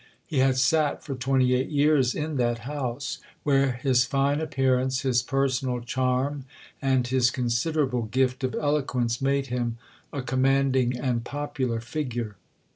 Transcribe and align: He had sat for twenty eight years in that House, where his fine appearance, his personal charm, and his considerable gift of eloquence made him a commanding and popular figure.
He 0.25 0.39
had 0.39 0.57
sat 0.57 1.03
for 1.03 1.13
twenty 1.13 1.53
eight 1.53 1.69
years 1.69 2.15
in 2.15 2.37
that 2.37 2.65
House, 2.67 3.19
where 3.43 3.73
his 3.73 4.03
fine 4.03 4.41
appearance, 4.41 5.01
his 5.01 5.21
personal 5.21 5.79
charm, 5.79 6.45
and 6.81 7.05
his 7.05 7.29
considerable 7.29 8.01
gift 8.07 8.43
of 8.43 8.55
eloquence 8.55 9.21
made 9.21 9.45
him 9.53 9.77
a 10.11 10.23
commanding 10.23 10.97
and 10.97 11.23
popular 11.23 11.79
figure. 11.81 12.35